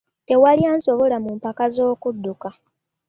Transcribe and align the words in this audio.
Tewali 0.27 0.63
ansobola 0.73 1.15
mu 1.23 1.31
mpaka 1.37 1.63
z'okuduka. 1.73 2.49